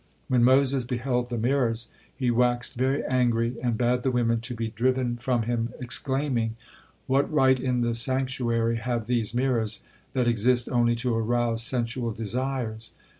[0.29, 4.69] When Moses beheld the mirrors, he waxed very angry, and bade the women to be
[4.69, 6.55] driven from him, exclaiming:
[7.05, 9.81] "What right in the sanctuary have these mirrors
[10.13, 12.93] that exist only to arouse sensual desires?"